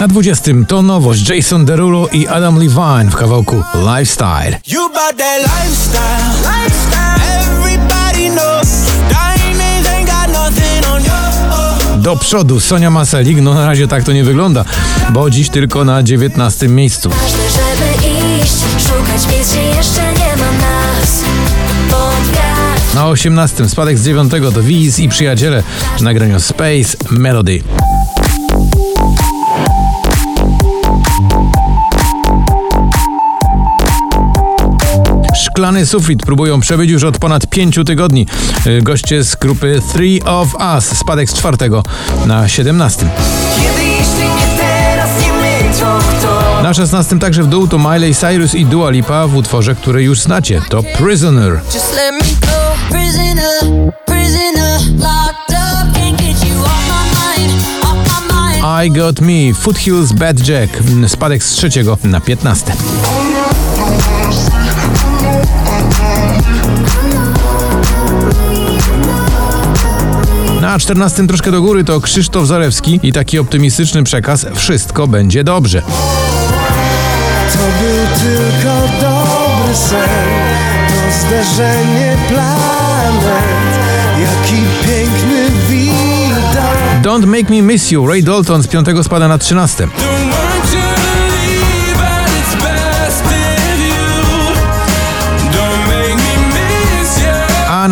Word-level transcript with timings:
Na 0.00 0.08
20 0.08 0.52
to 0.68 0.82
nowość 0.82 1.28
Jason 1.28 1.64
Derulo 1.64 2.08
i 2.08 2.26
Adam 2.26 2.54
Levine 2.54 3.10
w 3.10 3.16
kawałku 3.16 3.62
Lifestyle. 3.74 4.60
Do 11.96 12.16
przodu 12.16 12.60
Sonia 12.60 12.90
Maselik, 12.90 13.38
no 13.40 13.54
na 13.54 13.66
razie 13.66 13.88
tak 13.88 14.04
to 14.04 14.12
nie 14.12 14.24
wygląda, 14.24 14.64
bo 15.10 15.30
dziś 15.30 15.48
tylko 15.48 15.84
na 15.84 16.02
19 16.02 16.68
miejscu. 16.68 17.10
Ważne, 17.10 17.38
żeby 17.50 18.08
iść, 18.42 18.54
szukać 18.86 19.34
miejsc, 19.34 19.52
gdzie 19.52 19.62
jeszcze 19.62 20.12
nie 20.12 20.36
ma 20.36 20.52
nas. 20.52 21.22
Pod 21.90 22.34
wiatr. 22.34 22.94
Na 22.94 23.08
18 23.08 23.68
spadek 23.68 23.98
z 23.98 24.04
9 24.04 24.32
to 24.54 24.62
Wiz 24.62 24.98
i 24.98 25.08
przyjaciele 25.08 25.62
w 25.98 26.02
nagraniu 26.02 26.40
Space 26.40 26.96
Melody. 27.10 27.62
Szklany 35.60 35.86
sufit 35.86 36.22
próbują 36.22 36.60
przebyć 36.60 36.90
już 36.90 37.04
od 37.04 37.18
ponad 37.18 37.46
5 37.46 37.78
tygodni. 37.86 38.26
Y, 38.66 38.82
Goście 38.82 39.24
z 39.24 39.36
grupy 39.36 39.80
Three 39.92 40.22
of 40.24 40.54
Us, 40.74 40.84
spadek 40.84 41.30
z 41.30 41.34
czwartego 41.34 41.82
na 42.26 42.48
17. 42.48 43.06
Kiedy 43.56 43.84
jeśli 43.84 44.24
nie 44.24 44.58
teraz, 44.58 45.10
nie 45.22 45.32
my, 45.32 45.78
to 45.80 45.98
kto? 45.98 46.62
Na 46.62 46.74
16 46.74 47.18
także 47.18 47.42
w 47.42 47.46
dół 47.46 47.68
to 47.68 47.78
Miley 47.78 48.14
Cyrus 48.14 48.54
i 48.54 48.66
Dua 48.66 48.90
Lipa 48.90 49.26
w 49.26 49.36
utworze, 49.36 49.74
który 49.74 50.02
już 50.02 50.20
znacie. 50.20 50.60
To 50.68 50.82
Prisoner. 50.82 51.60
I 58.84 58.90
Got 58.90 59.20
Me, 59.20 59.54
Foothills 59.54 60.12
Bad 60.12 60.48
Jack, 60.48 60.72
spadek 61.08 61.44
z 61.44 61.52
trzeciego 61.52 61.98
na 62.04 62.20
15. 62.20 62.72
Na 70.60 70.78
14 70.78 71.26
troszkę 71.26 71.50
do 71.50 71.62
góry 71.62 71.84
to 71.84 72.00
Krzysztof 72.00 72.46
Zarewski 72.46 73.00
i 73.02 73.12
taki 73.12 73.38
optymistyczny 73.38 74.04
przekaz 74.04 74.46
Wszystko 74.54 75.06
będzie 75.06 75.44
dobrze. 75.44 75.82
To 77.52 77.58
był 77.58 78.06
tylko 78.18 79.00
dobry 79.00 79.76
sen, 79.76 79.98
to 80.88 81.26
zderzenie 81.26 82.16
planet, 82.28 83.78
jaki 84.20 84.62
piękny 84.86 85.50
widok. 85.68 87.02
Don't 87.02 87.26
Make 87.26 87.50
Me 87.50 87.62
Miss 87.62 87.90
You, 87.90 88.06
Ray 88.06 88.22
Dalton 88.22 88.62
z 88.62 88.66
5 88.66 88.86
spada 89.02 89.28
na 89.28 89.38
13. 89.38 89.88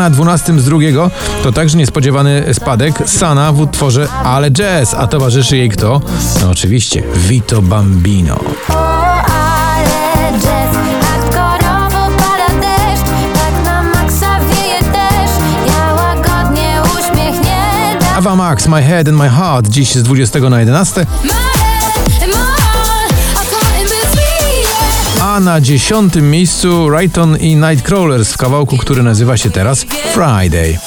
na 0.09 0.15
12 0.15 0.61
z 0.61 0.65
drugiego 0.65 1.11
to 1.43 1.53
także 1.53 1.79
niespodziewany 1.79 2.45
spadek 2.53 3.03
Sana 3.07 3.53
w 3.53 3.61
utworze 3.61 4.09
Ale 4.25 4.51
Jazz, 4.51 4.95
a 4.95 5.07
towarzyszy 5.07 5.57
jej 5.57 5.69
kto? 5.69 6.01
No 6.41 6.51
oczywiście 6.51 7.03
Vito 7.15 7.63
Bambino. 7.63 8.41
Ava 18.17 18.37
Max, 18.37 18.67
My 18.67 18.83
Head 18.83 19.09
and 19.09 19.19
My 19.19 19.31
Heart, 19.31 19.69
dziś 19.69 19.95
z 19.95 20.03
20 20.03 20.39
na 20.39 20.61
11, 20.61 21.07
a 25.39 25.41
na 25.41 25.61
10 25.61 26.15
miejscu 26.15 26.91
Rayton 26.91 27.37
i 27.37 27.57
Nightcrawlers 27.57 28.33
w 28.33 28.37
kawałku, 28.37 28.77
który 28.77 29.03
nazywa 29.03 29.37
się 29.37 29.51
teraz 29.51 29.87
Friday. 30.15 30.79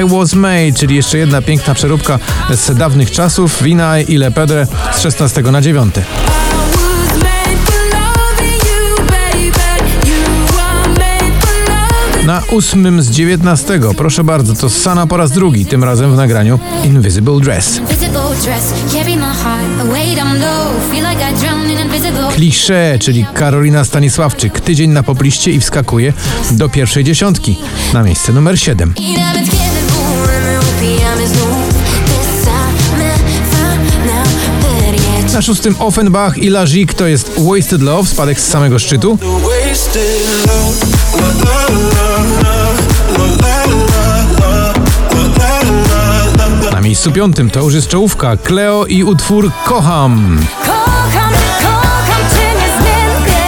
I 0.00 0.08
Was 0.08 0.34
Made, 0.34 0.72
czyli 0.76 0.96
jeszcze 0.96 1.18
jedna 1.18 1.42
piękna 1.42 1.74
przeróbka 1.74 2.18
z 2.50 2.76
dawnych 2.76 3.10
czasów, 3.10 3.62
Wina 3.62 3.98
i 3.98 4.16
Le 4.16 4.30
Pedre 4.30 4.66
z 4.92 5.00
16 5.00 5.42
na 5.42 5.60
9. 5.60 5.94
ósmym 12.52 13.02
z 13.02 13.10
19, 13.10 13.80
proszę 13.96 14.24
bardzo, 14.24 14.54
to 14.54 14.70
Sana 14.70 15.06
po 15.06 15.16
raz 15.16 15.30
drugi, 15.30 15.66
tym 15.66 15.84
razem 15.84 16.12
w 16.12 16.16
nagraniu 16.16 16.58
Invisible 16.84 17.40
Dress. 17.40 17.80
Klisze, 22.34 22.96
czyli 23.00 23.26
Karolina 23.34 23.84
Stanisławczyk, 23.84 24.60
tydzień 24.60 24.90
na 24.90 25.02
popliście 25.02 25.50
i 25.50 25.60
wskakuje 25.60 26.12
do 26.50 26.68
pierwszej 26.68 27.04
dziesiątki, 27.04 27.56
na 27.92 28.02
miejsce 28.02 28.32
numer 28.32 28.60
7. 28.60 28.94
I 28.96 29.12
nawet 29.12 29.44
kiedy 29.44 29.92
bólem 29.92 30.60
upijamy 30.76 31.28
znów 31.28 31.74
Te 32.06 32.44
same 32.44 33.14
fana 33.50 34.24
ferie 34.62 35.32
Na 35.32 35.42
szóstym 35.42 35.76
Offenbach 35.78 36.38
i 36.38 36.50
Lazik 36.50 36.94
to 36.94 37.06
jest 37.06 37.32
Wasted 37.38 37.82
Love, 37.82 38.08
spadek 38.08 38.40
z 38.40 38.48
samego 38.48 38.78
szczytu. 38.78 39.18
Miejscu 47.02 47.20
piątym 47.20 47.50
to 47.50 47.60
już 47.60 47.74
jest 47.74 47.88
czołówka, 47.88 48.36
Cleo 48.36 48.86
i 48.86 49.04
utwór 49.04 49.50
Kocham. 49.64 50.38
Kocham, 50.60 51.32
kocham 51.62 52.22
cię 52.30 52.46
niezmiennie. 52.54 53.42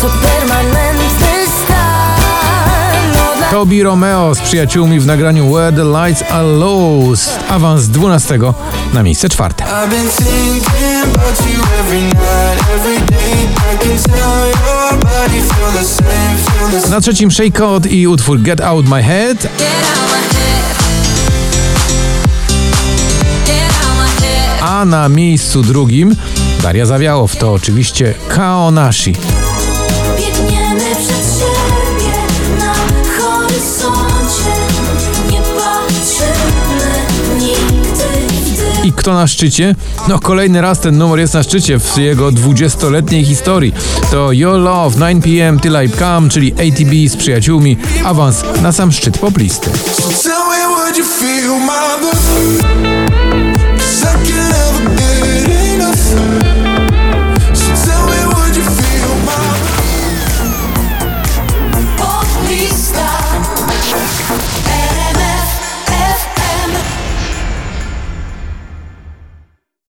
To 0.00 0.08
permanentny 0.08 1.26
stan. 1.64 3.12
No 3.14 3.36
dla 3.38 3.50
Tobi 3.50 3.82
Romeo 3.82 4.34
z 4.34 4.40
przyjaciółmi 4.40 5.00
w 5.00 5.06
nagraniu 5.06 5.52
Where 5.52 5.72
the 5.72 5.84
Lights 5.84 6.22
Are 6.30 6.46
Low, 6.46 7.18
awans 7.48 7.82
z 7.82 7.88
12 7.88 8.38
na 8.94 9.02
miejsce 9.02 9.28
czwarte. 9.28 9.64
Na 16.90 17.00
trzecim 17.00 17.30
Shake 17.30 17.64
Out 17.64 17.86
i 17.86 18.06
utwór 18.06 18.40
Get 18.40 18.60
Out 18.60 18.88
My 18.88 19.02
Head, 19.02 19.48
a 24.84 24.86
na 24.86 25.08
miejscu 25.08 25.62
drugim 25.62 26.16
Daria 26.62 26.86
Zawiałow 26.86 27.36
to 27.36 27.52
oczywiście 27.52 28.14
Kaonashi. 28.28 29.12
Biegniemy 30.18 30.96
przed 30.96 31.38
siebie 31.38 32.12
na 32.58 32.74
horyzoncie 33.18 34.54
Nie 35.30 35.38
patrzymy 35.38 36.90
nigdy 37.38 38.84
I 38.84 38.92
kto 38.92 39.14
na 39.14 39.26
szczycie? 39.26 39.74
No 40.08 40.18
kolejny 40.18 40.60
raz 40.60 40.80
ten 40.80 40.98
numer 40.98 41.18
jest 41.18 41.34
na 41.34 41.42
szczycie 41.42 41.78
w 41.78 41.98
jego 41.98 42.28
20-letniej 42.28 43.24
historii. 43.24 43.74
To 44.10 44.32
Your 44.32 44.58
Love 44.58 44.98
9pm 44.98 45.60
Till 45.60 45.76
I 45.86 45.90
Come, 45.98 46.28
czyli 46.28 46.52
ATB 46.52 47.12
z 47.12 47.16
przyjaciółmi, 47.16 47.76
awans 48.04 48.44
na 48.62 48.72
sam 48.72 48.92
szczyt 48.92 49.18
poplisty. 49.18 49.70
So 50.22 50.44